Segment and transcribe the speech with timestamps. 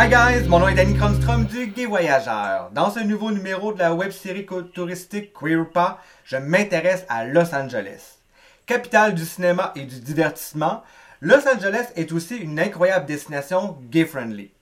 [0.00, 2.70] Hi guys, mon nom est Danny Cronstrom du Gay Voyageur.
[2.72, 7.52] Dans ce nouveau numéro de la web série touristique Queer pas, je m'intéresse à Los
[7.52, 8.18] Angeles.
[8.64, 10.84] Capitale du cinéma et du divertissement,
[11.20, 14.52] Los Angeles est aussi une incroyable destination gay-friendly.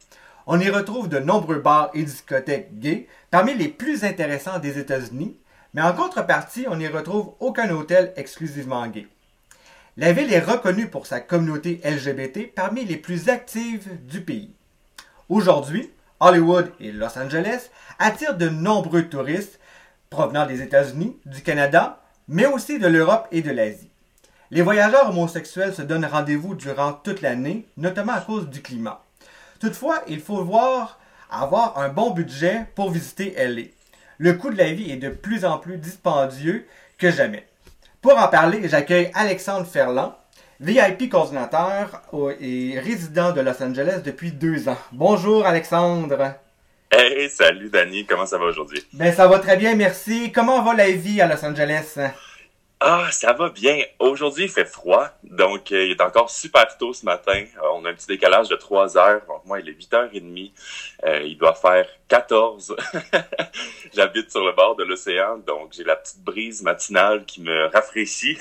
[0.47, 5.37] On y retrouve de nombreux bars et discothèques gays, parmi les plus intéressants des États-Unis,
[5.75, 9.07] mais en contrepartie, on n'y retrouve aucun hôtel exclusivement gay.
[9.99, 14.56] La ville est reconnue pour sa communauté LGBT parmi les plus actives du pays.
[15.29, 15.91] Aujourd'hui,
[16.21, 19.59] Hollywood et Los Angeles attirent de nombreux touristes
[20.09, 23.91] provenant des États-Unis, du Canada, mais aussi de l'Europe et de l'Asie.
[24.53, 29.03] Les voyageurs homosexuels se donnent rendez-vous durant toute l'année, notamment à cause du climat.
[29.59, 33.63] Toutefois, il faut voir avoir un bon budget pour visiter LA.
[34.19, 36.67] Le coût de la vie est de plus en plus dispendieux
[36.99, 37.49] que jamais.
[38.01, 40.15] Pour en parler, j'accueille Alexandre Ferland,
[40.61, 42.03] VIP coordinateur
[42.41, 44.79] et résident de Los Angeles depuis deux ans.
[44.93, 46.35] Bonjour Alexandre.
[46.91, 48.83] Hey, salut Danny, comment ça va aujourd'hui?
[48.95, 50.33] Ben ça va très bien, merci.
[50.33, 51.99] Comment va la vie à Los Angeles?
[52.79, 53.83] Ah, ça va bien.
[53.99, 57.43] Aujourd'hui, il fait froid, donc euh, il est encore super tôt ce matin.
[57.57, 60.53] Euh, on a un petit décalage de 3 heures, donc moi, il est 8h30.
[61.05, 62.77] Euh, il doit faire 14.
[63.95, 68.37] J'habite sur le bord de l'océan, donc j'ai la petite brise matinale qui me rafraîchit.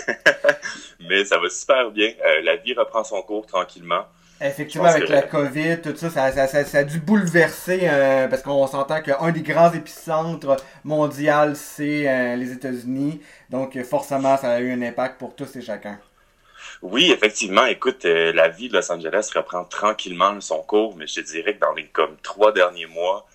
[1.00, 2.12] Mais ça va super bien.
[2.44, 4.06] la vie reprend son cours tranquillement.
[4.42, 8.68] Effectivement, avec la COVID, tout ça, ça, ça, ça, a dû bouleverser, euh, parce qu'on
[8.68, 13.22] s'entend qu'un des grands épicentres mondiaux, c'est euh, les États-Unis.
[13.50, 15.98] Donc, forcément, ça a eu un impact pour tous et chacun.
[16.82, 17.66] Oui, effectivement.
[17.66, 21.56] Écoute, euh, la vie de Los Angeles reprend tranquillement son cours, mais je te dirais
[21.56, 23.26] que dans les comme trois derniers mois,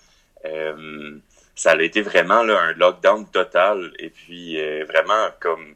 [1.55, 3.91] ça a été vraiment là, un lockdown total.
[3.99, 5.75] Et puis, vraiment, comme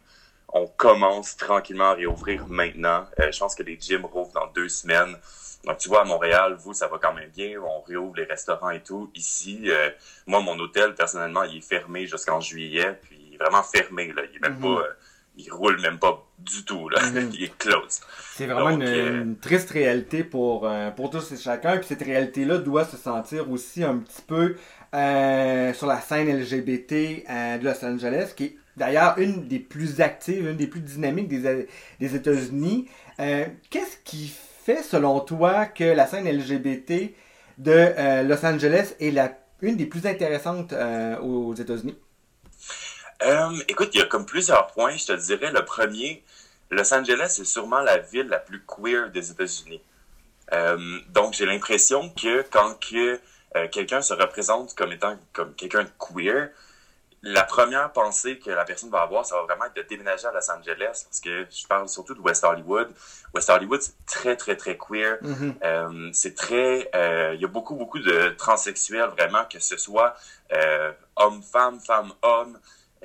[0.54, 3.06] on commence tranquillement à réouvrir maintenant.
[3.18, 5.16] Euh, je pense que les gyms rouvrent dans deux semaines.
[5.64, 7.60] Donc, tu vois, à Montréal, vous, ça va quand même bien.
[7.60, 9.10] On réouvre les restaurants et tout.
[9.16, 9.90] Ici, euh,
[10.26, 12.98] moi, mon hôtel, personnellement, il est fermé jusqu'en juillet.
[13.02, 14.12] Puis, il est vraiment fermé.
[14.12, 14.22] Là.
[14.30, 14.76] Il est même mhm.
[14.76, 14.82] pas...
[14.82, 14.92] Euh,
[15.36, 16.88] il roule même pas du tout.
[16.88, 17.02] Là.
[17.10, 17.30] Mhm.
[17.34, 18.00] il est close.
[18.36, 21.78] C'est vraiment une, triste réalité pour, pour tous et chacun.
[21.78, 24.54] Puis cette réalité-là doit se sentir aussi un petit peu
[24.92, 26.92] sur la scène LGBT
[27.58, 32.14] de Los Angeles, qui est d'ailleurs une des plus actives, une des plus dynamiques des,
[32.14, 32.88] États-Unis.
[33.20, 34.32] Euh, qu'est-ce qui
[34.64, 37.14] fait, selon toi, que la scène LGBT
[37.58, 41.96] de euh, Los Angeles est la, une des plus intéressantes euh, aux États-Unis?
[43.68, 44.94] écoute, il y a comme plusieurs points.
[44.96, 46.22] Je te dirais, le premier,
[46.70, 49.80] Los Angeles est sûrement la ville la plus queer des États-Unis.
[51.08, 53.18] donc, j'ai l'impression que quand que,
[53.68, 56.50] quelqu'un se représente comme étant comme quelqu'un de queer,
[57.24, 60.32] la première pensée que la personne va avoir, ça va vraiment être de déménager à
[60.32, 62.88] Los Angeles, parce que je parle surtout de West Hollywood.
[63.34, 65.16] West Hollywood, c'est très, très, très queer.
[65.22, 65.54] Mm-hmm.
[65.64, 66.90] euh, c'est très...
[66.94, 70.14] Euh, il y a beaucoup, beaucoup de transsexuels, vraiment, que ce soit
[70.52, 72.58] euh, homme-femme, femme-homme.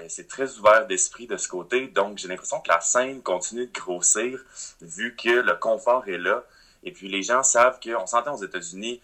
[0.08, 1.88] C'est très ouvert d'esprit de ce côté.
[1.88, 4.40] Donc, j'ai l'impression que la scène continue de grossir,
[4.82, 6.44] vu que le confort est là.
[6.84, 9.02] Et puis, les gens savent qu'on s'entend aux États-Unis,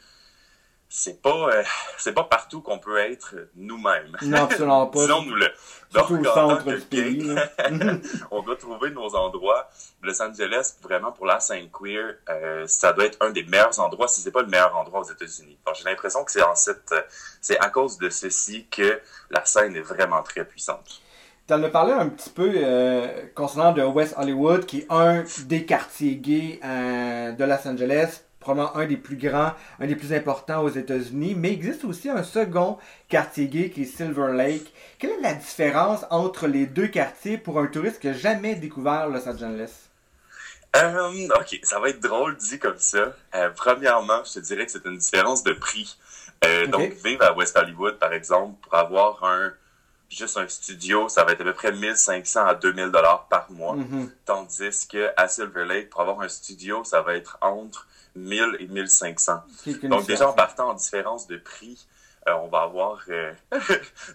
[0.97, 1.63] c'est pas euh,
[1.97, 4.15] c'est pas partout qu'on peut être nous-mêmes.
[4.21, 4.99] Non, absolument pas.
[5.01, 5.49] Disons-nous-le.
[5.93, 7.35] Donc, au centre du pays,
[8.31, 9.69] on doit trouver nos endroits.
[10.01, 14.07] Los Angeles, vraiment pour la scène queer, euh, ça doit être un des meilleurs endroits,
[14.07, 15.57] si c'est pas le meilleur endroit aux États-Unis.
[15.65, 16.93] Donc, j'ai l'impression que c'est en cette,
[17.41, 21.01] c'est à cause de ceci que la scène est vraiment très puissante.
[21.45, 25.25] Tu en as parlé un petit peu euh, concernant de West Hollywood, qui est un
[25.45, 30.63] des quartiers gays de Los Angeles probablement un des plus grands, un des plus importants
[30.63, 32.77] aux États-Unis, mais il existe aussi un second
[33.09, 34.71] quartier gay qui est Silver Lake.
[34.99, 39.09] Quelle est la différence entre les deux quartiers pour un touriste qui n'a jamais découvert
[39.09, 39.71] Los Angeles?
[40.75, 43.13] Euh, ok, ça va être drôle dit comme ça.
[43.33, 45.97] Euh, premièrement, je te dirais que c'est une différence de prix.
[46.43, 49.53] Euh, donc, vivre à West Hollywood, par exemple, pour avoir un
[50.07, 53.75] juste un studio, ça va être à peu près 1500 à 2000 dollars par mois.
[53.75, 54.09] Mm-hmm.
[54.25, 58.67] Tandis que à Silver Lake, pour avoir un studio, ça va être entre 1000 et
[58.67, 59.43] 1500.
[59.83, 61.85] Donc déjà en partant en différence de prix,
[62.27, 63.31] euh, on va avoir euh,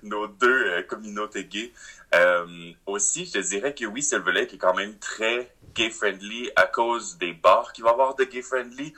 [0.02, 1.73] nos deux euh, communautés gays.
[2.87, 7.19] aussi, je te dirais que oui, Silver Lake est quand même très gay-friendly à cause
[7.19, 8.93] des bars qu'il va avoir de gay-friendly.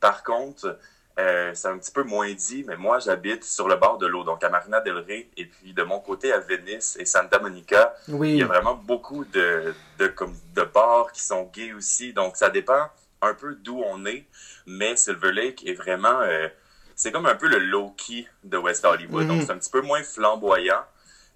[0.00, 0.78] Par contre,
[1.16, 4.42] c'est un petit peu moins dit, mais moi, j'habite sur le bord de l'eau, donc
[4.42, 8.36] à Marina del Rey, et puis de mon côté à Venice et Santa Monica, il
[8.36, 12.48] y a vraiment beaucoup de, de, comme, de bars qui sont gays aussi, donc ça
[12.48, 12.88] dépend
[13.24, 14.26] un peu d'où on est,
[14.66, 16.20] mais Silver Lake est vraiment...
[16.20, 16.48] Euh,
[16.96, 19.26] c'est comme un peu le low-key de West Hollywood.
[19.26, 19.46] Donc, mhm.
[19.46, 20.84] c'est un petit peu moins flamboyant,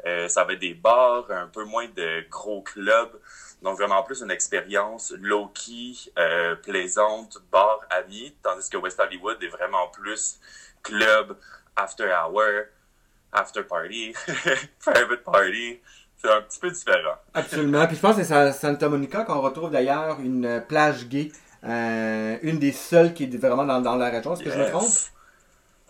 [0.06, 3.18] Euh, ça va être des bars, un peu moins de gros clubs.
[3.62, 9.48] Donc vraiment plus une expérience low-key, euh, plaisante, bar amis, tandis que West Hollywood est
[9.48, 10.38] vraiment plus
[10.82, 11.36] club,
[11.76, 12.66] after hour,
[13.32, 14.12] after party,
[14.84, 15.80] private party.
[16.16, 17.14] C'est un petit peu différent.
[17.34, 17.86] Absolument.
[17.86, 21.30] Puis je pense que c'est à Santa Monica qu'on retrouve d'ailleurs une plage gay.
[21.64, 24.34] Euh, une des seules qui est vraiment dans, dans la région.
[24.34, 24.88] Est-ce que je me trompe?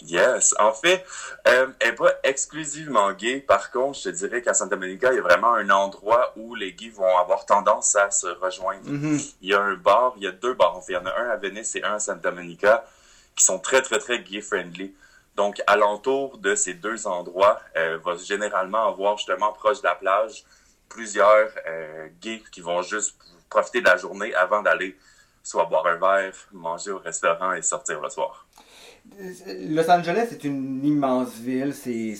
[0.03, 0.55] Yes.
[0.61, 1.05] En fait,
[1.49, 3.41] euh, elle n'est pas exclusivement gay.
[3.41, 6.55] Par contre, je te dirais qu'à Santa Monica, il y a vraiment un endroit où
[6.55, 8.89] les gays vont avoir tendance à se rejoindre.
[8.89, 9.35] Mm-hmm.
[9.43, 10.77] Il y a un bar, il y a deux bars.
[10.77, 12.85] En fait, il y en a un à Venice et un à Santa Monica
[13.35, 14.95] qui sont très, très, très gay-friendly.
[15.37, 20.45] Donc, alentour de ces deux endroits, euh, va généralement avoir justement proche de la plage
[20.89, 23.17] plusieurs euh, gays qui vont juste
[23.51, 24.97] profiter de la journée avant d'aller
[25.49, 28.47] soit boire un verre, manger au restaurant et sortir le soir.
[29.71, 32.15] Los Angeles est une immense ville, c'est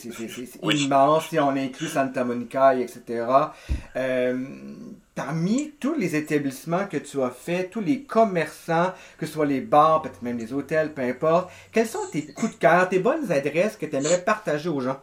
[0.63, 3.27] immense, si on inclut Santa Monica, etc.
[3.97, 4.47] Euh,
[5.15, 9.61] parmi tous les établissements que tu as fait, tous les commerçants, que ce soit les
[9.61, 13.31] bars, peut-être même les hôtels, peu importe, quels sont tes coups de cœur, tes bonnes
[13.31, 15.03] adresses que tu aimerais partager aux gens?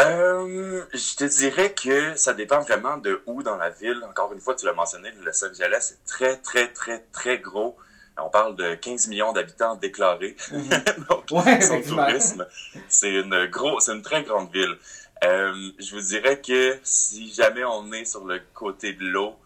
[0.00, 4.00] Euh, je te dirais que ça dépend vraiment de où dans la ville.
[4.08, 7.76] Encore une fois, tu l'as mentionné, Los Angeles est très, très, très, très gros.
[8.18, 10.36] On parle de 15 millions d'habitants déclarés.
[10.50, 10.68] Mhm.
[11.08, 12.46] Donc, son tourisme,
[12.88, 14.76] c'est une gros, c'est une très grande ville.
[15.24, 19.36] Euh, je vous dirais que si jamais on est sur le côté de l'eau,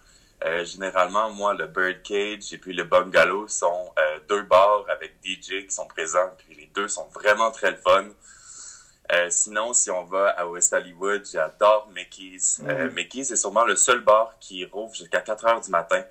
[0.44, 3.90] euh, généralement, moi, le Birdcage et puis le Bungalow sont
[4.28, 6.30] deux bars avec DJ qui sont présents.
[6.38, 8.06] Puis les deux sont vraiment très le fun.
[9.12, 12.60] Euh, sinon, si on va à West Hollywood, j'adore Mickey's.
[12.66, 16.02] Euh, Mickey's est sûrement le seul bar qui rouvre jusqu'à 4 heures du matin.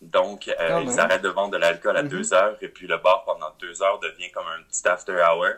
[0.00, 3.24] Donc, euh, ils arrêtent de vendre de l'alcool à 2 heures et puis le bar
[3.24, 5.48] pendant 2 heures devient comme un petit after hour.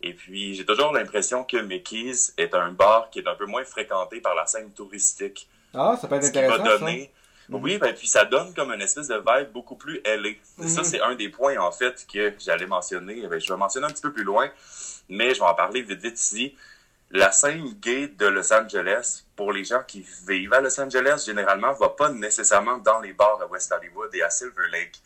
[0.00, 3.64] Et puis, j'ai toujours l'impression que Mickey's est un bar qui est un peu moins
[3.64, 5.48] fréquenté par la scène touristique.
[5.74, 6.64] Ah, ça peut être Ce intéressant.
[6.64, 7.12] donner...
[7.48, 10.40] Oui, ben, puis ça donne comme une espèce de vibe beaucoup plus ailée.
[10.64, 13.26] Ça, c'est un des points, en fait, que j'allais mentionner.
[13.26, 14.48] Ben, je vais mentionner un petit peu plus loin,
[15.08, 16.56] mais je vais en parler vite, vite ici.
[17.14, 21.74] La scène gay de Los Angeles, pour les gens qui vivent à Los Angeles, généralement,
[21.74, 24.98] va pas nécessairement dans les bars à West Hollywood et à Silver Lake.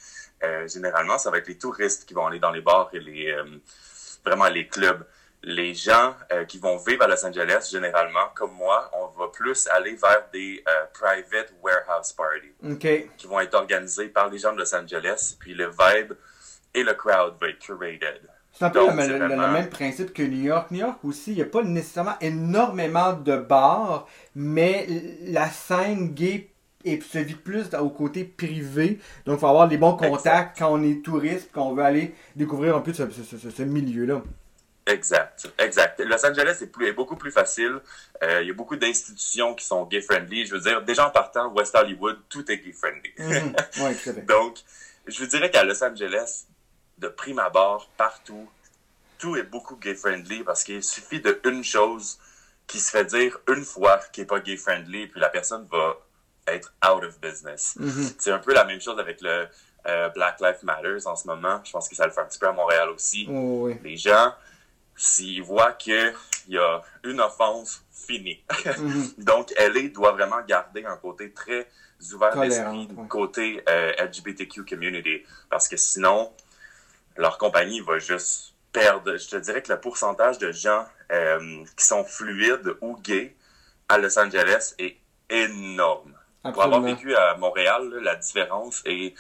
[0.45, 3.33] Euh, généralement, ça va être les touristes qui vont aller dans les bars et les
[3.33, 3.45] euh,
[4.25, 5.05] vraiment les clubs.
[5.43, 9.67] Les gens euh, qui vont vivre à Los Angeles, généralement, comme moi, on va plus
[9.69, 10.63] aller vers des
[10.95, 12.55] private warehouse parties
[13.17, 15.37] qui vont être organisés par les gens de Los Angeles.
[15.41, 16.13] Puis le vibe
[16.73, 18.21] et le crowd va être curated.
[18.59, 20.71] C'est un peu Donc, le, même principe que New York.
[20.71, 24.87] New York aussi, il n'y a pas nécessairement énormément de bars, mais
[25.27, 26.49] la scène gay
[26.85, 28.99] et se vit plus au côté privé.
[29.27, 32.15] Donc, il faut avoir les bons contacts quand on est touriste, quand on veut aller
[32.37, 34.23] découvrir un peu ce, ce- ce- ce milieu-là.
[34.87, 36.01] Exact, exact.
[36.01, 37.81] Los Angeles est, plus, est beaucoup plus facile.
[38.23, 40.47] Euh, il y a beaucoup d'institutions qui sont gay-friendly.
[40.47, 43.11] Je veux dire, déjà en partant, West Hollywood, tout est gay-friendly.
[43.17, 44.25] Fait.
[44.29, 44.59] Donc,
[45.09, 46.45] je vous dirais qu'à Los Angeles,
[46.99, 48.49] de prime abord, partout,
[49.19, 52.19] tout est beaucoup gay-friendly parce qu'il suffit de une chose
[52.67, 55.97] qui se fait dire une fois qui est pas gay-friendly, puis la personne va
[56.49, 57.75] être out of business.
[57.79, 58.11] Mhm.
[58.19, 59.49] C'est un peu la même chose avec le
[59.87, 61.61] euh, Black Lives Matter en ce moment.
[61.65, 63.27] Je pense que ça le fait un petit peu à Montréal aussi.
[63.31, 63.79] Oh, oui.
[63.85, 64.33] Les gens,
[64.97, 66.15] s'ils voient qu'il
[66.49, 68.43] y a une offense, fini.
[68.65, 69.15] Mhm.
[69.19, 71.69] Donc, LA doit vraiment garder un côté très
[72.13, 73.09] ouvert d'esprit, ouais.
[73.09, 76.33] côté euh, LGBTQ community, parce que sinon,
[77.17, 79.17] leur compagnie va juste perdre.
[79.17, 83.35] Je te dirais que le pourcentage de gens euh, qui sont fluides ou gays
[83.89, 84.97] à Los Angeles est
[85.31, 86.15] énorme.
[86.43, 86.95] Pour avoir Absolument.
[86.97, 89.15] vécu à Montréal, là, la différence est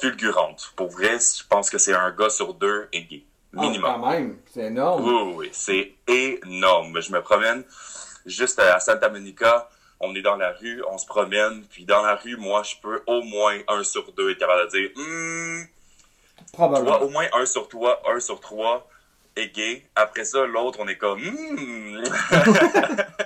[0.00, 0.72] fulgurante.
[0.76, 3.24] Pour vrai, je pense que c'est un gars sur deux est gay.
[3.56, 3.90] Ah, Minimum.
[3.92, 5.04] quand même, c'est énorme.
[5.04, 7.00] Oui, oui, oui, c'est énorme.
[7.00, 7.64] Je me promène
[8.26, 9.68] juste à Santa Monica.
[10.00, 13.02] On est dans la rue, on se promène, puis dans la rue, moi, je peux
[13.06, 15.62] au moins un sur deux être capable de dire, Hmm,
[16.52, 16.98] Probablement.
[16.98, 18.88] toi, au moins un sur toi, un sur trois
[19.36, 19.84] est gay.
[19.94, 21.20] Après ça, l'autre, on est comme,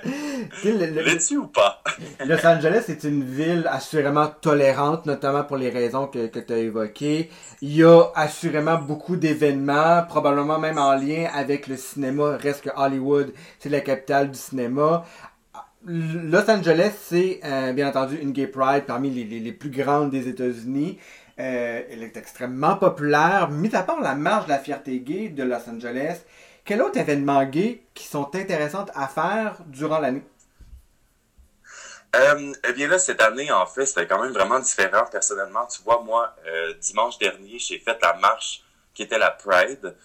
[0.63, 1.81] le- l'es-tu ou pas?
[2.25, 6.57] Los Angeles est une ville assurément tolérante, notamment pour les raisons que, que tu as
[6.57, 7.29] évoquées.
[7.61, 12.37] Il y a assurément beaucoup d'événements, probablement même en lien avec le cinéma.
[12.37, 15.05] Reste que Hollywood, c'est la capitale du cinéma.
[15.85, 20.11] Los Angeles, c'est euh, bien entendu une gay pride parmi les, les- les plus grandes
[20.11, 20.97] des États-Unis.
[21.39, 23.49] Euh, elle est extrêmement populaire.
[23.49, 26.19] Mis à part la marche de la fierté gay de Los Angeles,
[26.63, 30.23] quel autre événement gay qui sont intéressants à faire durant l'année?
[32.15, 35.05] Euh, eh bien là, cette année, en fait, c'était quand même vraiment différent.
[35.11, 38.63] Personnellement, tu vois, moi, euh, dimanche dernier, j'ai fait la marche
[38.93, 39.95] qui était la Pride,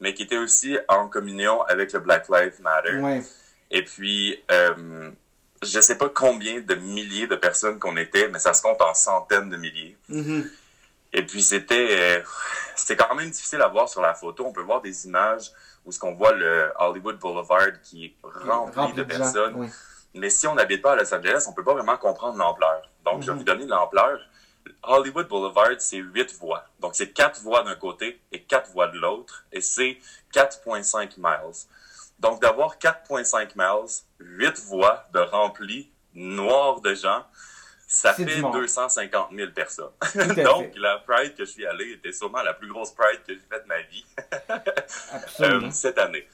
[0.00, 2.98] mais qui était aussi en communion avec le Black Lives Matter.
[2.98, 3.22] Ouais.
[3.72, 5.10] Et puis, euh,
[5.62, 8.94] je sais pas combien de milliers de personnes qu'on était, mais ça se compte en
[8.94, 9.96] centaines de milliers.
[10.08, 10.48] Mhm.
[11.16, 12.22] Et puis, c'était euh,
[12.76, 14.44] c'était quand même difficile à voir sur la photo.
[14.46, 15.50] On peut voir des images
[15.84, 19.54] où ce qu'on voit le Hollywood Boulevard qui est rempli, Rempli de, personnes.
[19.56, 19.68] oui.
[20.14, 22.82] Mais si on n'habite pas à Los Angeles, on peut pas vraiment comprendre l'ampleur.
[23.04, 23.38] Donc, je vais Mhm.
[23.38, 24.18] vous donner l'ampleur.
[24.82, 26.64] Hollywood Boulevard, c'est huit voies.
[26.80, 29.44] Donc, c'est quatre voies d'un côté et quatre voies de l'autre.
[29.52, 29.98] Et c'est
[30.32, 31.54] 4,5 miles.
[32.18, 37.24] Donc, d'avoir 4,5 miles, huit voies de remplis, noirs de gens,
[37.86, 38.52] ça fait monde.
[38.54, 39.90] 250 000 personnes.
[40.44, 43.40] Donc, la Pride que je suis allé était sûrement la plus grosse Pride que j'ai
[43.48, 44.04] faite de ma vie.
[45.40, 46.26] Euh, cette année.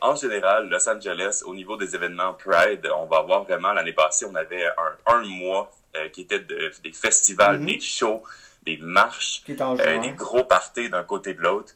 [0.00, 4.26] En général, Los Angeles, au niveau des événements Pride, on va avoir vraiment, l'année passée,
[4.28, 7.66] on avait un, un mois euh, qui était de- des festivals, Mhm.
[7.66, 8.22] des shows,
[8.62, 11.72] des marches, euh, des gros parties d'un côté de l'autre.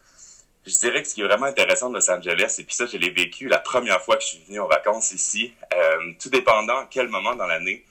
[0.66, 2.96] Je dirais que ce qui est vraiment intéressant de Los Angeles, et puis ça, je
[2.96, 5.54] l'ai vécu la première fois que je suis venu en vacances ici,
[6.20, 7.84] tout dépendant à quel moment dans l'année,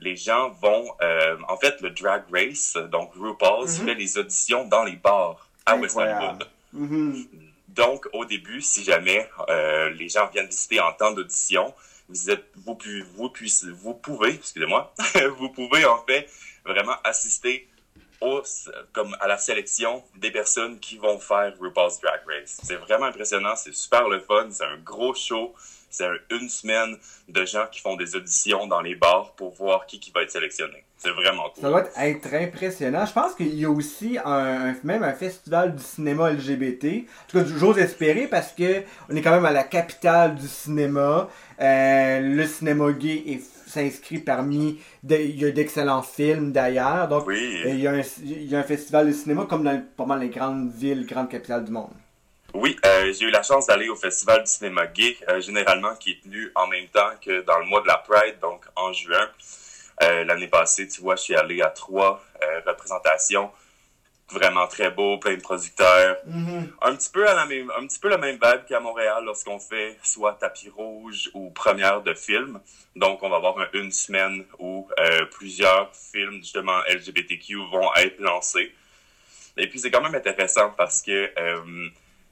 [0.00, 3.86] les gens vont, euh, en fait, le Drag Race, donc RuPaul's, Mhm.
[3.86, 5.96] fait les auditions dans les bars à West.
[5.96, 6.46] Hollywood.
[6.72, 7.26] Mhm.
[7.68, 11.74] Donc, au début, si jamais euh, les gens viennent visiter en temps d'audition,
[12.08, 13.32] vous êtes, vous, pu- vous,
[13.82, 14.92] vous pouvez, excusez-moi,
[15.38, 16.28] vous pouvez en fait
[16.64, 17.68] vraiment assister
[18.20, 18.42] au,
[18.92, 22.58] comme à la sélection des personnes qui vont faire RuPaul's Drag Race.
[22.62, 25.54] C'est vraiment impressionnant, c'est super le fun, c'est un gros show,
[25.90, 26.96] c'est un- une semaine
[27.28, 30.30] de gens qui font des auditions dans les bars pour voir qui, qui va être
[30.30, 30.84] sélectionné.
[30.98, 31.62] C'est vraiment cool.
[31.62, 33.04] Ça doit être impressionnant.
[33.04, 37.04] Je pense qu'il y a aussi un, même un festival du cinéma LGBT.
[37.06, 40.48] En tout cas, j'ose espérer parce que on est quand même à la capitale du
[40.48, 41.28] cinéma.
[41.60, 44.78] Euh, le cinéma gay est- s'inscrit parmi.
[45.02, 47.06] de- il y a d'excellents films d'ailleurs.
[47.08, 47.60] Donc, Oui.
[47.66, 50.20] il y, a un, il y a un festival de cinéma comme dans pas mal
[50.20, 51.90] les grandes villes, grandes capitales du monde.
[52.58, 56.12] Oui, euh, j'ai eu la chance d'aller au Festival du cinéma gay, euh, généralement qui
[56.12, 59.28] est tenu en même temps que dans le mois de la Pride, donc en juin.
[60.02, 62.22] Euh, L'année passée, tu vois, je suis allé à trois
[62.66, 63.50] représentations.
[64.30, 66.16] Vraiment très beau, plein de producteurs.
[66.82, 69.60] Un petit peu à la même, un petit peu la même vibe qu'à Montréal lorsqu'on
[69.60, 72.58] fait soit tapis rouge ou première de film.
[72.96, 74.88] Donc, on va avoir un- une semaine où
[75.30, 78.74] plusieurs films justement LGBTQ vont être lancés.
[79.56, 81.30] Et puis, c'est quand même intéressant parce que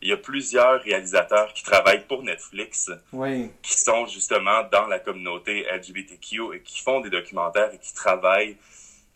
[0.04, 3.50] il y a plusieurs réalisateurs qui travaillent pour Netflix Oui.
[3.62, 8.56] qui sont justement dans la communauté LGBTQ et qui font des documentaires et qui travaillent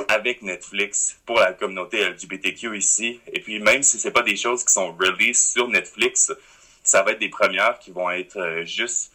[0.08, 3.20] avec Netflix pour la communauté LGBTQ ici.
[3.30, 6.32] Et puis même si c'est pas des choses qui sont released sur Netflix,
[6.82, 9.12] ça va être des premières qui vont être euh, juste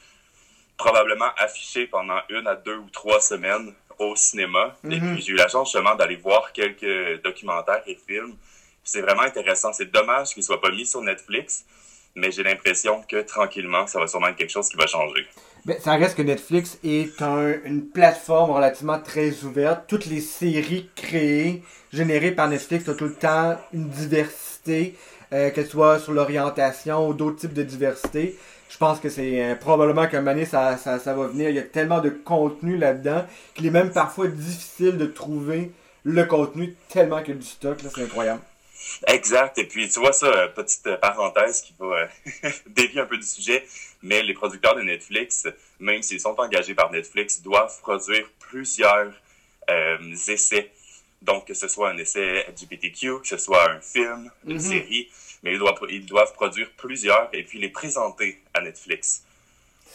[0.77, 4.75] probablement affichées pendant une à deux ou trois semaines au cinéma.
[4.83, 5.13] Et Mhm.
[5.15, 8.35] puis j'ai eu la chance justement d'aller voir quelques documentaires et films.
[8.83, 9.71] C'est vraiment intéressant.
[9.73, 11.65] C'est dommage qu'ils soient pas mis sur Netflix,
[12.15, 15.25] mais j'ai l'impression que tranquillement, ça va sûrement être quelque chose qui va changer.
[15.65, 19.85] Ben, ça reste que Netflix est un- une plateforme relativement très ouverte.
[19.87, 21.63] Toutes les séries créées,
[21.93, 24.97] générées par Netflix, ont tout le temps une diversité,
[25.31, 28.37] euh, que ce soit sur l'orientation ou d'autres types de diversité.
[28.69, 31.49] Je pense que c'est euh, probablement qu'à un moment donné, ça, ça, va venir.
[31.49, 35.71] Il y a tellement de contenu là-dedans qu'il est même parfois difficile de trouver
[36.03, 37.81] le contenu tellement qu'il a du stock.
[37.83, 38.41] là, C'est incroyable.
[39.07, 39.57] Exact.
[39.57, 42.07] Et puis, tu vois ça, euh, petite euh, parenthèse qui va euh,
[42.67, 43.65] dévier un peu du sujet,
[44.01, 45.47] mais les producteurs de Netflix,
[45.79, 49.13] même s'ils sont engagés par Netflix, doivent produire plusieurs
[49.69, 50.71] euh, essais.
[51.21, 54.59] Donc, que ce soit un essai LGBTQ, que ce soit un film, une Mhm.
[54.59, 55.09] série,
[55.41, 59.23] mais ils doivent, ils doivent produire plusieurs et puis les présenter à Netflix.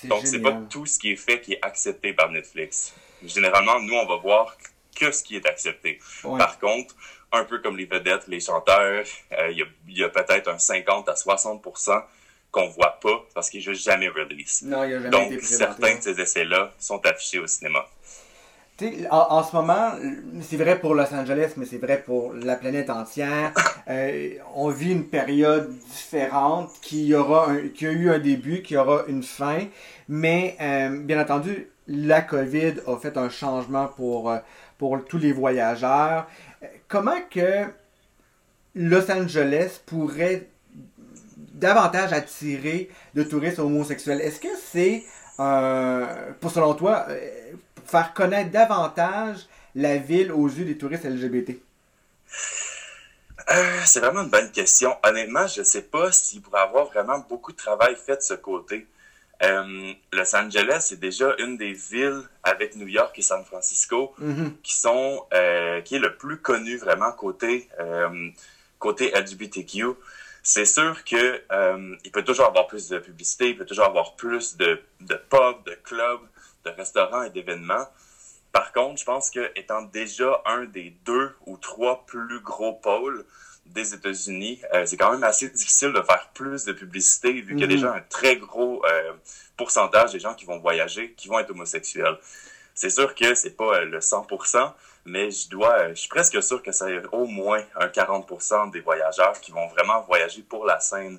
[0.05, 2.95] Donc, c'est pas tout ce qui est fait qui est accepté par Netflix.
[3.25, 4.57] Généralement, nous, on va voir
[4.99, 5.99] que ce qui est accepté.
[6.25, 6.39] Ouais.
[6.39, 6.95] Par contre,
[7.33, 9.53] un peu comme les vedettes, les chanteurs, euh,
[9.87, 12.03] il y a, peut-être un 50 à 60%
[12.51, 14.63] qu'on voit pas parce qu'ils ne jamais release.
[14.63, 17.87] Non, il a jamais Donc, été certains de ces essais-là sont affichés au cinéma.
[19.11, 19.91] En, en ce moment,
[20.41, 23.53] c'est vrai pour Los Angeles, mais c'est vrai pour la planète entière.
[23.91, 28.77] Euh, on vit une période différente qui aura un- qui a eu un début, qui
[28.77, 29.61] aura une fin.
[30.11, 34.31] Mais euh, bien entendu, la COVID a fait un changement pour,
[34.77, 36.27] pour tous les voyageurs.
[36.89, 37.67] Comment que
[38.75, 40.49] Los Angeles pourrait
[41.37, 44.21] davantage attirer de touristes homosexuels?
[44.21, 45.05] Est-ce que c'est,
[45.41, 47.53] euh, pour selon toi, euh,
[47.85, 51.61] faire connaître davantage la ville aux yeux des touristes LGBT?
[53.51, 54.97] Euh, c'est vraiment une bonne question.
[55.03, 58.35] Honnêtement, je ne sais pas s'il pourrait avoir vraiment beaucoup de travail fait de ce
[58.35, 58.87] côté.
[59.43, 64.57] Euh, Los Angeles est déjà une des villes avec New York et San Francisco Mhm.
[64.63, 68.31] qui sont euh, qui est le plus connu vraiment côté euh,
[68.81, 69.85] côté LGBTQ.
[70.43, 74.17] c'est sûr que euh, il peut toujours avoir plus de publicité, il peut toujours avoir
[74.17, 76.21] plus de, de pubs, de clubs,
[76.65, 77.87] de restaurants et d'événements.
[78.51, 83.25] Par contre, je pense que étant déjà un des deux ou trois plus gros pôles
[83.73, 87.61] des États-Unis, euh, c'est quand même assez difficile de faire plus de publicité vu qu'il
[87.61, 89.13] y a déjà un très gros euh,
[89.57, 92.19] pourcentage des gens qui vont voyager, qui vont être homosexuels.
[92.75, 94.73] C'est sûr que c'est pas le 100%,
[95.05, 99.41] mais je dois, je suis presque sûr que c'est au moins un 40% des voyageurs
[99.41, 101.19] qui vont vraiment voyager pour la scène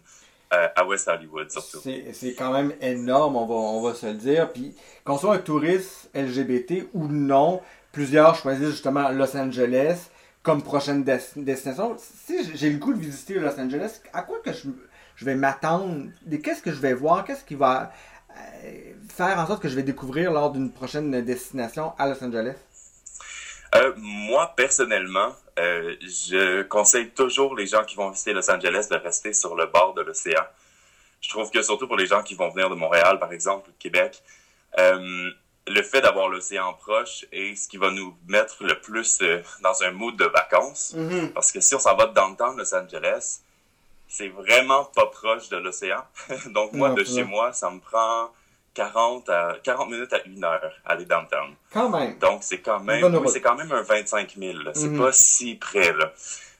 [0.53, 1.79] euh, à West Hollywood surtout.
[1.83, 4.51] C'est quand même énorme, on va, on va se le dire.
[4.51, 10.09] Puis qu'on soit un touriste LGBT ou non, plusieurs choisissent justement Los Angeles
[10.43, 11.97] comme prochaine destination.
[11.97, 14.69] Si j'ai le goût de visiter Los Angeles, à quoi que je,
[15.15, 16.07] je vais m'attendre?
[16.43, 17.25] Qu'est-ce que je vais voir?
[17.25, 17.91] Qu'est-ce qui va
[18.31, 22.55] euh, faire en sorte que je vais découvrir lors d'une prochaine destination à Los Angeles?
[23.75, 28.95] Euh, moi, personnellement, euh, je conseille toujours les gens qui vont visiter Los Angeles de
[28.95, 30.43] rester sur le bord de l'océan.
[31.21, 33.71] Je trouve que surtout pour les gens qui vont venir de Montréal, par exemple, ou
[33.73, 34.23] de Québec,
[35.69, 39.83] le fait d'avoir l'océan proche est ce qui va nous mettre le plus euh, dans
[39.83, 40.95] un mood de vacances.
[40.97, 41.33] Mm-hmm.
[41.33, 43.41] Parce que si on s'en va de downtown Los Angeles,
[44.07, 46.03] c'est vraiment pas proche de l'océan.
[46.47, 48.31] Donc moi, de chez moi, ça me prend
[48.73, 51.53] 40, à, 40 minutes à une heure aller downtown.
[51.71, 52.17] Quand même.
[52.17, 54.57] Donc, c'est quand même, c'est quand même un 25 000.
[54.73, 54.99] C'est mhm.
[54.99, 56.11] pas si près, là.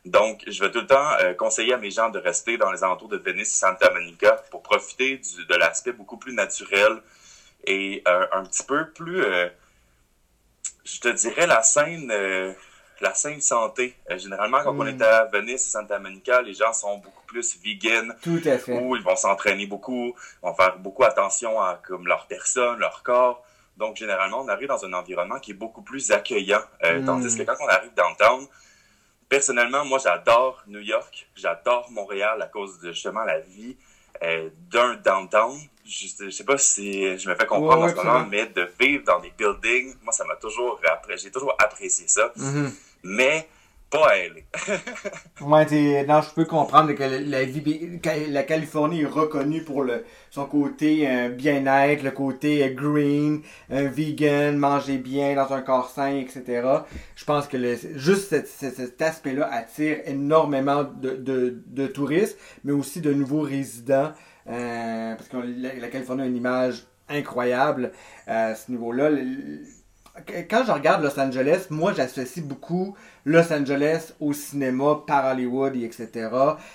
[0.06, 2.84] Donc, je vais tout le temps euh, conseiller à mes gens de rester dans les
[2.84, 7.02] alentours de Venice et Santa Monica pour profiter du, de l'aspect beaucoup plus naturel
[7.66, 9.50] et euh, un petit peu plus, euh,
[10.86, 12.12] je te dirais, la scène
[13.02, 13.96] la saine santé.
[14.10, 17.58] Euh, généralement, quand on est à Venise et Santa Monica, les gens sont beaucoup plus
[17.64, 18.16] vegan.
[18.22, 18.80] Tout à fait.
[18.80, 23.44] Ou ils vont s'entraîner beaucoup, vont faire beaucoup attention à comme leur personne, leur corps.
[23.78, 26.62] Donc, généralement, on arrive dans un environnement qui est beaucoup plus accueillant.
[26.84, 27.06] Euh, mm.
[27.06, 28.46] Tandis que quand on arrive downtown,
[29.30, 33.78] personnellement, moi, j'adore New York, j'adore Montréal à cause de justement la vie
[34.24, 35.58] euh, d'un downtown.
[35.90, 39.04] Je, ne sais pas si je me fais comprendre en ce moment, mais de vivre
[39.06, 40.80] dans des buildings, moi, ça m'a toujours,
[41.18, 42.32] j'ai toujours apprécié ça.
[42.38, 42.70] Mm-hmm
[43.04, 43.48] mais
[43.90, 44.44] pas elle.
[45.42, 49.86] ouais, non, je peux comprendre que la, Californie est reconnue pour
[50.30, 55.90] son côté euh, bien-être, le côté euh, green, euh, vegan, manger bien dans un corps
[55.90, 56.68] sain, etc.
[57.16, 57.58] Je pense que
[57.96, 61.16] juste cet, aspect-là attire énormément de,
[61.66, 64.12] de, touristes, mais aussi de nouveaux résidents,
[64.46, 67.92] parce que la, Californie a une image incroyable
[68.28, 69.10] à ce niveau-là
[70.50, 75.84] quand je regarde Los Angeles, moi j'associe beaucoup Los Angeles au cinéma par Hollywood et
[75.84, 76.30] etc.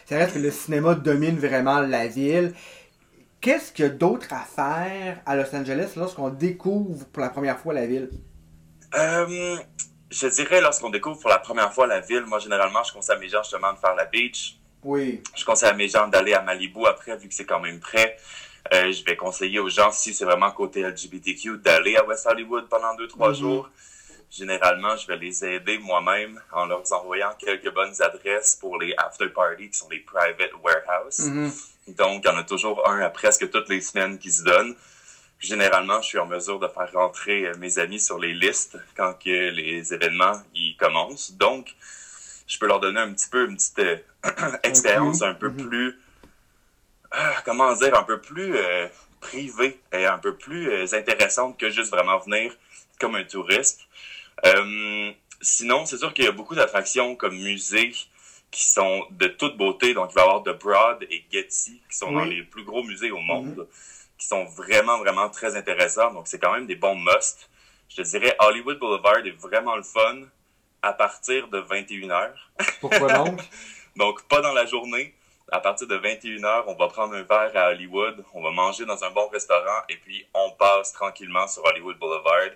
[0.04, 2.52] C'est vrai que le cinéma domine vraiment la ville.
[3.40, 7.58] Qu'est-ce qu'il y a d'autre à faire à Los Angeles lorsqu'on découvre pour la première
[7.58, 8.10] fois la ville?
[8.94, 9.56] Euh,
[10.10, 13.18] je dirais lorsqu'on découvre pour la première fois la ville, moi généralement je conseille à
[13.18, 14.58] mes gens justement de faire la beach.
[14.82, 15.22] Oui.
[15.34, 18.16] Je conseille à mes gens d'aller à Malibu après vu que c'est quand même près.
[18.72, 22.66] Euh, je vais conseiller aux gens, si c'est vraiment côté LGBTQ, d'aller à West Hollywood
[22.68, 23.34] pendant deux, trois mhm.
[23.34, 23.70] jours.
[24.30, 29.28] Généralement, je vais les aider moi-même en leur envoyant quelques bonnes adresses pour les after
[29.28, 31.28] parties qui sont des private warehouses.
[31.28, 31.52] Mhm.
[31.96, 34.74] Donc, il y en a toujours un à presque toutes les semaines qui se donne.
[35.38, 39.12] Généralement, je suis en mesure de faire rentrer euh, mes amis sur les listes quand
[39.14, 41.32] que les événements y commencent.
[41.32, 41.74] Donc,
[42.46, 43.98] je peux leur donner un petit peu une petite euh,
[44.62, 45.68] expérience un peu mhm.
[45.68, 45.98] plus
[47.16, 48.88] ah, comment dire, un peu plus euh,
[49.20, 52.52] privée et un peu plus euh, intéressante que juste vraiment venir
[52.98, 53.82] comme un touriste.
[54.44, 57.92] Euh, sinon, c'est sûr qu'il y a beaucoup d'attractions comme musées
[58.50, 59.94] qui sont de toute beauté.
[59.94, 62.82] Donc, il va y avoir The Broad et Getty, qui sont dans les plus gros
[62.82, 63.66] musées au monde, mhm.
[64.18, 66.12] qui sont vraiment, vraiment très intéressants.
[66.12, 67.48] Donc, c'est quand même des bons musts.
[67.88, 70.22] Je te dirais, Hollywood Boulevard est vraiment le fun
[70.82, 72.32] à partir de 21h.
[72.80, 73.40] Pourquoi donc?
[73.96, 75.14] donc, pas dans la journée
[75.52, 79.02] à partir de 21h, on va prendre un verre à Hollywood, on va manger dans
[79.04, 82.50] un bon restaurant et puis on passe tranquillement sur Hollywood Boulevard.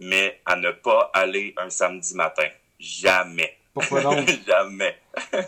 [0.00, 2.46] Mais à ne pas aller un samedi matin.
[2.78, 3.58] Jamais.
[3.74, 4.28] Pourquoi donc?
[4.46, 4.96] Jamais.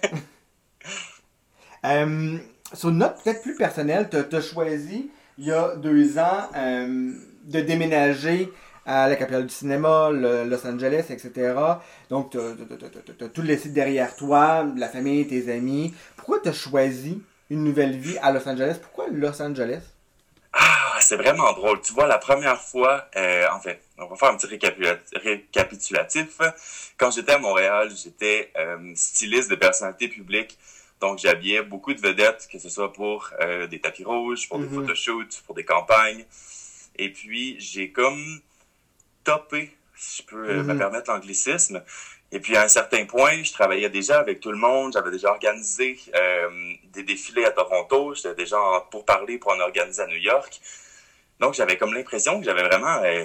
[1.84, 2.38] euh,
[2.72, 7.12] sur une note peut-être plus personnelle, tu as, choisi il y a deux ans euh,
[7.44, 8.52] de déménager
[8.90, 11.54] à la capitale du cinéma, Los Angeles, etc.
[12.08, 15.94] Donc, tu as, tout laissé derrière toi, la famille, tes amis.
[16.16, 18.78] Pourquoi tu as choisi une nouvelle vie à Los Angeles?
[18.82, 19.82] Pourquoi Los Angeles?
[20.52, 21.80] Ah, c'est vraiment drôle.
[21.82, 24.48] Tu vois, la première fois, euh, en fait, on va faire un petit
[25.14, 26.38] récapitulatif.
[26.96, 30.58] Quand j'étais à Montréal, j'étais euh, styliste de personnalité publique.
[31.00, 34.66] Donc, j'habillais beaucoup de vedettes, que ce soit pour euh, des tapis rouges, pour des
[34.66, 34.74] mm-hmm.
[34.74, 36.24] photoshoots, pour des campagnes.
[36.96, 38.40] Et puis, j'ai comme
[39.24, 40.78] topé, si je peux me mhm.
[40.78, 41.82] permettre l'anglicisme,
[42.32, 44.92] Et puis à un certain point, je travaillais déjà avec tout le monde.
[44.92, 46.48] J'avais déjà organisé euh,
[46.92, 48.14] des défilés à Toronto.
[48.14, 48.56] J'étais déjà
[48.90, 50.60] pour parler pour en organiser à New York.
[51.40, 53.24] Donc j'avais comme l'impression que j'avais vraiment euh,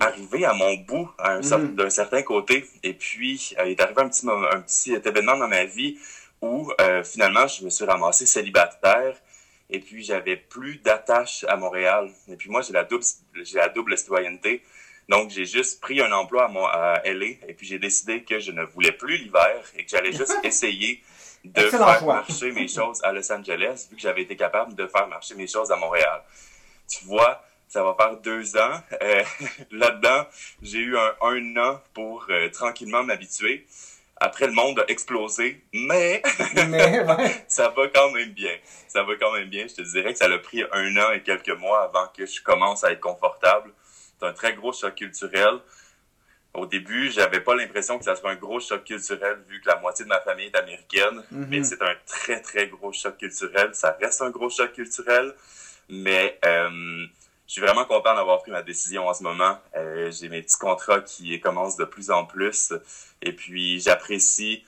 [0.00, 1.74] arrivé à mon bout mhm.
[1.74, 2.68] d'un certain côté.
[2.82, 5.98] Et puis euh, il est arrivé un petit, un petit événement dans ma vie
[6.42, 6.72] où
[7.04, 9.14] finalement je me suis ramassé célibataire.
[9.68, 12.10] Et puis j'avais plus d'attache à Montréal.
[12.28, 13.04] Et puis moi j'ai la double
[13.42, 14.62] j'ai la double citoyenneté.
[15.10, 18.38] Donc, j'ai juste pris un emploi à, mon, à LA et puis j'ai décidé que
[18.38, 21.02] je ne voulais plus l'hiver et que j'allais juste essayer
[21.44, 25.08] de faire marcher mes choses à Los Angeles vu que j'avais été capable de faire
[25.08, 26.22] marcher mes choses à Montréal.
[26.88, 28.80] Tu vois, ça va faire deux ans.
[29.02, 29.24] Euh,
[29.72, 30.26] là-dedans,
[30.62, 33.66] j'ai eu un, un, an pour euh, tranquillement m'habituer.
[34.14, 36.22] Après, le monde a explosé, mais,
[36.68, 37.04] mais
[37.48, 38.54] ça va quand même bien.
[38.86, 39.66] Ça va quand même bien.
[39.66, 42.40] Je te dirais que ça a pris un an et quelques mois avant que je
[42.42, 43.72] commence à être confortable
[44.20, 45.58] c'est un très gros choc culturel.
[46.52, 49.76] Au début, j'avais pas l'impression que ça serait un gros choc culturel vu que la
[49.76, 51.46] moitié de ma famille est américaine, mhm.
[51.48, 53.70] mais c'est un très très gros choc culturel.
[53.72, 55.32] Ça reste un gros choc culturel,
[55.88, 57.06] mais euh,
[57.46, 59.58] je suis vraiment content d'avoir pris ma décision en ce moment.
[59.76, 62.72] Euh, j'ai mes petits contrats qui commencent de plus en plus,
[63.22, 64.64] et puis j'apprécie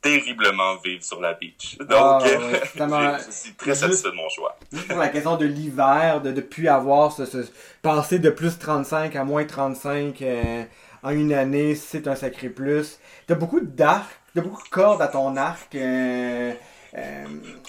[0.00, 1.76] terriblement vivre sur la beach.
[1.78, 2.18] Donc, ah,
[3.26, 4.56] je suis très satisfait de mon choix.
[4.72, 7.38] Juste pour la question de l'hiver, de ne plus avoir ce, ce,
[7.82, 10.64] passer de plus 35 à moins 35 euh,
[11.02, 12.98] en une année, c'est un sacré plus.
[13.26, 15.74] T'as beaucoup d'arc, t'as beaucoup de cordes à ton arc.
[15.74, 16.52] Euh,
[16.98, 17.24] euh,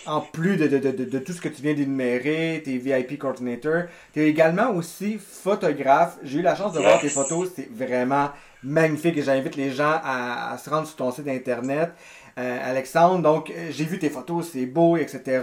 [0.08, 3.84] en plus de, de, de, de, tout ce que tu viens d'énumérer, tes VIP coordinator,
[4.14, 6.18] tu es également aussi photographe.
[6.24, 8.32] J'ai eu la chance de voir tes photos, c'est vraiment
[8.64, 11.92] magnifique et j'invite les gens à, à, se rendre sur ton site internet.
[12.38, 13.22] Euh, Alexandre.
[13.22, 15.42] Donc, euh, j'ai vu tes photos, c'est beau, etc.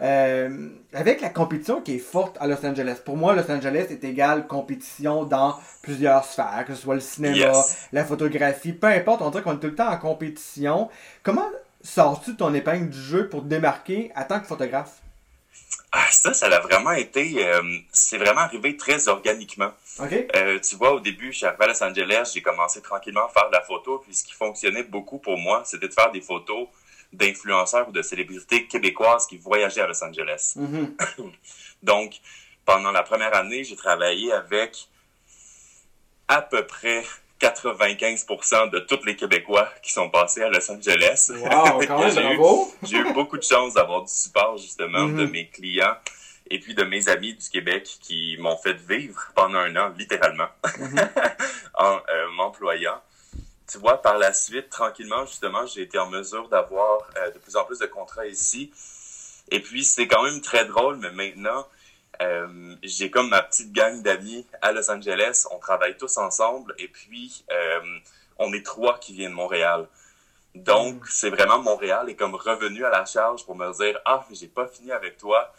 [0.00, 2.98] Euh, avec la compétition qui est forte à Los Angeles.
[3.04, 7.52] Pour moi, Los Angeles est égal compétition dans plusieurs sphères, que ce soit le cinéma,
[7.92, 10.88] la photographie, peu importe, on dirait qu'on est tout le temps en compétition.
[11.22, 11.48] Comment
[11.80, 15.00] sors-tu ton épingle du jeu pour te démarquer en tant que photographe?
[15.98, 17.46] Ah, ça, ça a vraiment été.
[17.46, 19.72] Euh, c'est vraiment arrivé très organiquement.
[20.02, 23.28] Euh, tu vois, au début, je suis arrivé à Los Angeles, j'ai commencé tranquillement à
[23.30, 26.20] faire de la photo, puis ce qui fonctionnait beaucoup pour moi, c'était de faire des
[26.20, 26.68] photos
[27.14, 30.54] d'influenceurs ou de célébrités québécoises qui voyageaient à Los Angeles.
[30.58, 31.32] Mm-hmm.
[31.82, 32.16] Donc,
[32.66, 34.88] pendant la première année, j'ai travaillé avec
[36.28, 37.04] à peu près
[37.40, 41.30] 95% de tous les Québécois qui sont passés à Los Angeles.
[41.34, 41.80] Wow,
[42.82, 45.30] j'ai, eu, beaucoup de chance d'avoir du support justement de mm-hmm.
[45.30, 45.96] mes clients
[46.48, 50.48] et puis de mes amis du Québec qui m'ont fait vivre pendant un an, littéralement,
[50.64, 51.32] mm-hmm.
[51.74, 53.00] en euh, m'employant.
[53.70, 57.56] Tu vois, par la suite, tranquillement, justement, j'ai été en mesure d'avoir euh, de plus
[57.56, 58.70] en plus de contrats ici.
[59.50, 61.66] Et puis, c'est quand même très drôle, mais maintenant,
[62.22, 65.46] euh, j'ai comme ma petite gang d'amis à Los Angeles.
[65.50, 67.80] On travaille tous ensemble et puis euh,
[68.38, 69.86] on est trois qui viennent de Montréal.
[70.54, 71.08] Donc, mm.
[71.08, 74.66] c'est vraiment Montréal est comme revenu à la charge pour me dire Ah, j'ai pas
[74.66, 75.52] fini avec toi.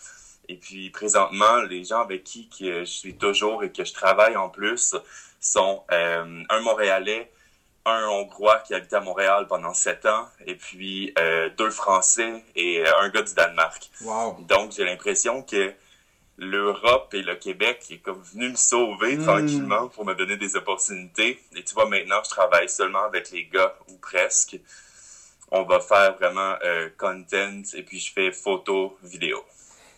[0.49, 4.49] Et puis, présentement, les gens avec qui je suis toujours et que je travaille en
[4.49, 4.95] plus
[5.41, 7.29] sont euh, un Montréalais,
[7.85, 11.13] un Hongrois qui habite à Montréal pendant sept ans, et puis
[11.57, 13.89] deux Français et un gars du Danemark.
[14.01, 14.37] Wow.
[14.47, 15.73] Donc, j'ai l'impression que
[16.38, 19.23] l'Europe et le Québec est comme venu me sauver hmm.
[19.23, 21.39] tranquillement pour me donner des opportunités.
[21.56, 24.60] Et tu vois, maintenant, je travaille seulement avec les gars, ou presque.
[25.50, 29.38] On va faire vraiment euh, content et puis je fais photo, vidéo.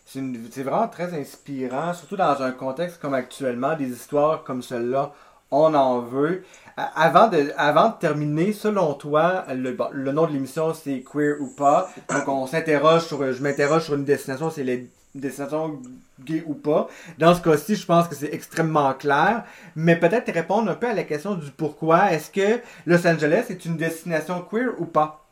[0.05, 5.13] C'est vraiment très inspirant, surtout dans un contexte comme actuellement, des histoires comme celle-là,
[5.51, 6.43] on en veut.
[6.77, 11.47] Avant de, avant de terminer, selon toi, le, le nom de l'émission c'est Queer ou
[11.47, 11.89] pas?
[12.09, 15.79] Donc on s'interroge sur, je m'interroge sur une destination, c'est les destination
[16.23, 16.87] gay ou pas.
[17.17, 19.43] Dans ce cas-ci, je pense que c'est extrêmement clair.
[19.75, 22.11] Mais peut-être répondre un peu à la question du pourquoi.
[22.11, 25.25] Est-ce que Los Angeles est une destination queer ou pas?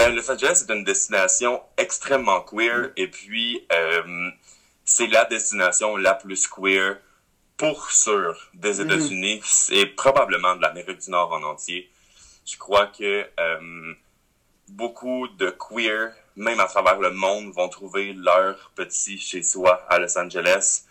[0.00, 4.30] Euh, Los Angeles est une destination extrêmement queer et puis euh,
[4.84, 6.96] c'est la destination la plus queer
[7.56, 8.84] pour sûr des mm-hmm.
[8.84, 11.90] États-Unis et probablement de l'Amérique du Nord en entier.
[12.46, 13.94] Je crois que euh,
[14.68, 19.98] beaucoup de queer même à travers le monde, vont trouver leur petit chez soi à
[19.98, 20.84] Los Angeles.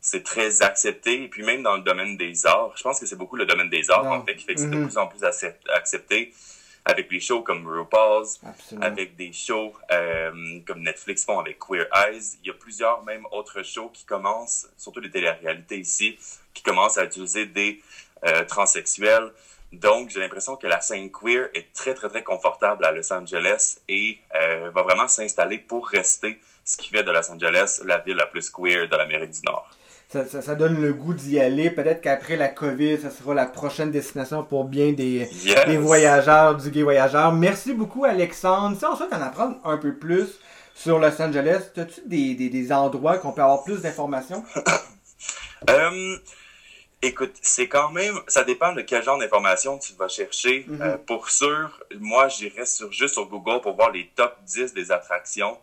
[0.00, 1.24] C'est très accepté.
[1.24, 3.68] Et puis même dans le domaine des arts, je pense que c'est beaucoup le domaine
[3.68, 4.86] des arts, en fait, qui fait que c'est de mm-hmm.
[4.86, 5.24] plus en plus
[5.74, 6.32] accepté.
[6.84, 8.40] Avec des shows comme RuPaul's,
[8.80, 12.38] avec des shows euh, comme Netflix font avec Queer Eyes.
[12.42, 16.18] Il y a plusieurs même autres shows qui commencent, surtout les télé-réalités ici,
[16.54, 17.82] qui commencent à utiliser des
[18.24, 19.30] euh, transsexuels,
[19.72, 23.78] donc, j'ai l'impression que la scène queer est très, très, très confortable à Los Angeles
[23.88, 28.16] et euh, va vraiment s'installer pour rester ce qui fait de Los Angeles la ville
[28.16, 29.68] la plus queer de l'Amérique du Nord.
[30.08, 31.70] ça, donne le goût d'y aller.
[31.70, 35.28] Peut-être qu'après la COVID, ça sera la prochaine destination pour bien des,
[35.78, 37.32] voyageurs, du gay voyageur.
[37.32, 38.78] Merci beaucoup, Alexandre.
[38.78, 40.38] Si on souhaite en apprendre un peu plus
[40.74, 44.42] sur Los Angeles, as-tu des, des, endroits qu'on peut avoir plus d'informations?
[45.68, 46.16] Euh,
[47.02, 50.66] écoute, c'est quand même, ça dépend de quel genre d'informations tu vas chercher.
[50.80, 54.90] Euh, pour sûr, moi, j'irai sur, juste sur Google pour voir les top 10 des
[54.90, 55.58] attractions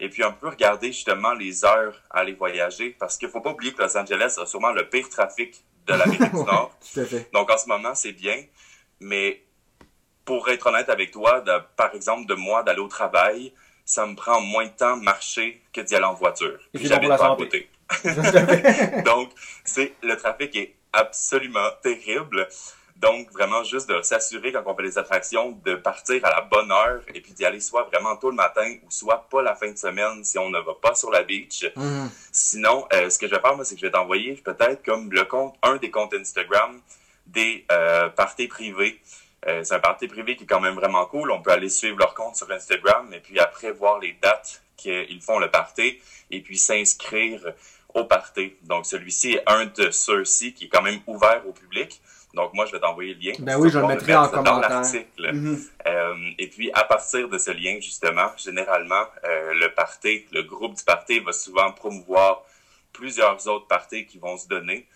[0.00, 3.40] et puis un peu regarder justement les heures à aller voyager, parce qu'il ne faut
[3.40, 6.76] pas oublier que Los Angeles a sûrement le pire trafic de l'Amérique du Nord.
[7.32, 8.44] Donc en ce moment, c'est bien,
[8.98, 9.44] mais
[10.24, 11.44] pour être honnête avec toi,
[11.76, 13.52] par exemple, de moi d'aller au travail,
[13.84, 16.58] ça me prend moins de temps marcher que d'y aller en voiture.
[16.74, 17.68] Et j'habite pas à côté.
[19.04, 19.30] Donc,
[19.64, 22.48] c'est le trafic est absolument terrible.
[22.96, 26.70] Donc, vraiment, juste de s'assurer quand on fait des attractions, de partir à la bonne
[26.70, 29.70] heure et puis d'y aller soit vraiment tôt le matin ou soit pas la fin
[29.72, 31.68] de semaine si on ne va pas sur la beach.
[31.74, 32.10] Mhm.
[32.30, 35.10] Sinon, euh, ce que je vais faire, moi, c'est que je vais t'envoyer peut-être comme
[35.10, 36.80] le compte, un des comptes Instagram
[37.26, 39.00] des euh, parties privées.
[39.48, 41.32] Euh, c'est un party privé qui est quand même vraiment cool.
[41.32, 45.20] On peut aller suivre leur compte sur Instagram et puis après voir les dates qu'ils
[45.20, 46.00] font le party
[46.30, 47.40] et puis s'inscrire
[47.94, 48.54] au party.
[48.62, 52.00] Donc, celui-ci est un de ceux-ci qui est quand même ouvert au public.
[52.34, 53.32] Donc, moi, je vais t'envoyer le lien.
[53.40, 54.82] Ben oui, je le mettrai en commentaire.
[55.18, 55.60] Mhm.
[55.86, 60.74] Euh, et puis, à partir de ce lien, justement, généralement, euh, le party, le groupe
[60.74, 62.42] du party va souvent promouvoir
[62.92, 64.86] plusieurs autres parties qui vont se donner.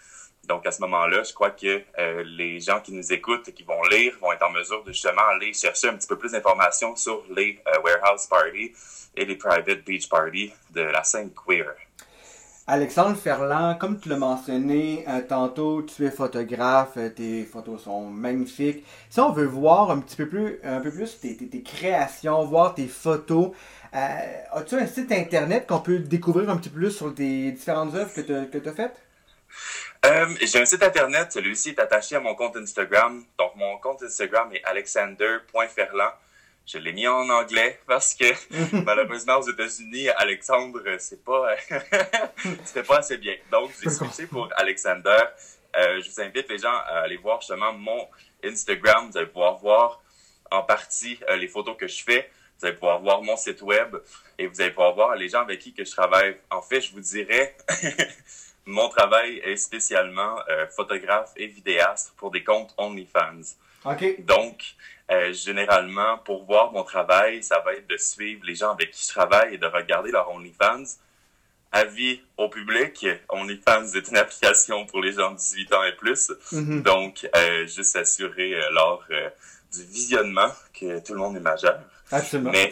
[0.45, 3.65] Donc, à ce moment-là, je crois que euh, les gens qui nous écoutent et qui
[3.65, 6.95] vont lire vont être en mesure de justement aller chercher un petit peu plus d'informations
[6.97, 8.73] sur les warehouse parties
[9.17, 11.75] et les private beach parties de la scène queer.
[12.69, 18.07] Alexandre Ferland, comme tu l'as mentionné euh, tantôt, tu es photographe, euh, tes photos sont
[18.07, 18.85] magnifiques.
[19.09, 22.89] Si on veut voir un petit peu plus, un peu plus tes, créations, voir tes
[22.89, 23.53] photos,
[23.95, 23.99] euh,
[24.53, 28.13] as-tu un site internet qu'on peut découvrir un petit peu plus sur tes différentes œuvres
[28.13, 29.01] que tu as faites?
[30.43, 33.25] J'ai un site internet, celui-ci est attaché à mon compte Instagram.
[33.39, 36.11] Donc mon compte Instagram est alexander.ferland.
[36.67, 38.25] Je l'ai mis en anglais parce que
[38.85, 41.55] malheureusement aux États-Unis, Alexandre, c'est pas,
[42.65, 43.37] c'était pas assez bien.
[43.53, 45.21] Donc j'ai switché pour Alexander.
[45.77, 48.09] Euh, je vous invite les gens à aller voir justement mon
[48.43, 49.09] Instagram.
[49.11, 50.03] Vous allez pouvoir voir
[50.51, 52.31] en partie euh, les photos que je fais.
[52.59, 53.95] Vous allez pouvoir voir mon site web
[54.37, 56.37] et vous allez pouvoir voir les gens avec qui que je travaille.
[56.51, 57.57] En fait, je vous dirais,
[58.67, 63.55] mon travail est spécialement euh, photographe et vidéaste pour des comptes OnlyFans.
[63.85, 64.25] OK.
[64.25, 64.75] Donc,
[65.11, 69.07] euh, généralement, pour voir mon travail, ça va être de suivre les gens avec qui
[69.07, 70.99] je travaille et de regarder leur OnlyFans.
[71.71, 76.33] Avis au public, OnlyFans est une application pour les gens de 18 ans et plus.
[76.51, 76.83] Mhm.
[76.83, 79.05] Donc, euh, juste s'assurer euh, lors
[79.73, 81.79] du visionnement que tout le monde est majeur.
[82.11, 82.51] Absolument.
[82.51, 82.71] Mais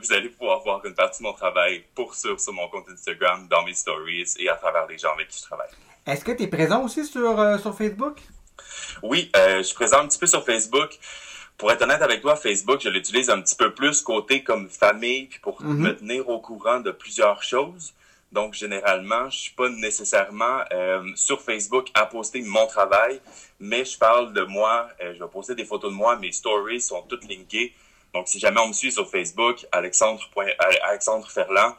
[0.00, 3.46] vous allez pouvoir voir une partie de mon travail pour sûr sur mon compte Instagram,
[3.48, 5.70] dans mes stories et à travers les gens avec qui je travaille.
[6.06, 8.18] Est-ce que tu es présent aussi sur, sur Facebook?
[9.02, 10.98] Oui, je suis présent un petit peu sur Facebook
[11.62, 15.26] pour être honnête avec toi, Facebook, je l'utilise un petit peu plus côté comme famille,
[15.26, 15.76] puis pour mhm.
[15.76, 17.94] me tenir au courant de plusieurs choses.
[18.32, 23.20] Donc, généralement, je suis pas nécessairement euh, sur Facebook à poster mon travail,
[23.60, 24.88] mais je parle de moi.
[25.00, 26.16] Euh, je vais poster des photos de moi.
[26.16, 27.72] Mes stories sont toutes linkées.
[28.12, 30.20] Donc, si jamais on me suit sur Facebook, Alexandre,
[30.82, 31.76] Alexandre Ferland,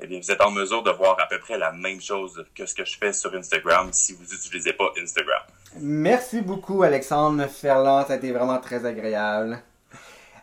[0.00, 2.64] eh bien, vous êtes en mesure de voir à peu près la même chose que
[2.64, 5.42] ce que je fais sur Instagram si vous n'utilisez pas Instagram.
[5.80, 8.06] Merci beaucoup, Alexandre Ferland.
[8.06, 9.58] Ça a été vraiment très agréable.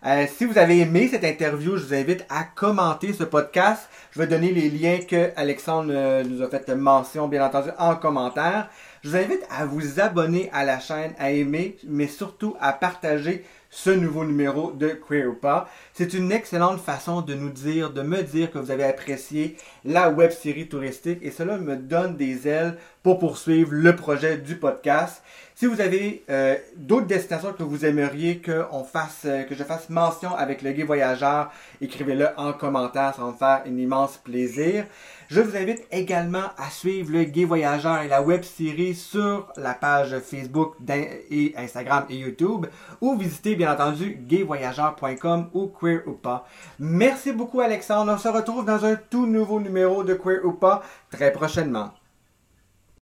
[0.05, 3.89] Euh, si vous avez aimé cette interview, je vous invite à commenter ce podcast.
[4.11, 7.95] Je vais donner les liens que Alexandre euh, nous a fait mention, bien entendu, en
[7.95, 8.69] commentaire.
[9.01, 13.43] Je vous invite à vous abonner à la chaîne, à aimer, mais surtout à partager
[13.73, 15.35] ce nouveau numéro de Queer ou.
[15.93, 20.11] C'est une excellente façon de nous dire, de me dire que vous avez apprécié la
[20.11, 25.23] web série touristique et cela me donne des ailes pour poursuivre le projet du podcast.
[25.55, 29.89] Si vous avez euh, d'autres destinations que vous aimeriez que, fasse, euh, que je fasse
[29.89, 34.85] mention avec le Gay Voyageur, écrivez-le en commentaire, ça va me faire un immense plaisir.
[35.33, 39.73] Je vous invite également à suivre le Gay Voyageur et la web série sur la
[39.73, 42.67] page Facebook et Instagram et YouTube
[43.01, 46.47] ou visitez bien entendu gayvoyageur.com ou Queer ou pas.
[46.77, 48.13] Merci beaucoup Alexandre.
[48.13, 51.89] On se retrouve dans un tout nouveau numéro de Queer ou pas très prochainement.